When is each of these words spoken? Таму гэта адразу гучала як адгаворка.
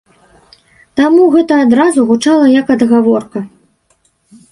Таму 1.01 1.27
гэта 1.35 1.53
адразу 1.65 2.05
гучала 2.11 2.47
як 2.61 2.73
адгаворка. 2.77 3.39